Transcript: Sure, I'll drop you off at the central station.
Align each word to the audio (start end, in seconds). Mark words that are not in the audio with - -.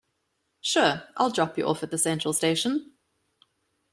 Sure, 0.61 1.03
I'll 1.15 1.29
drop 1.29 1.59
you 1.59 1.67
off 1.67 1.83
at 1.83 1.91
the 1.91 1.97
central 1.99 2.33
station. 2.33 2.93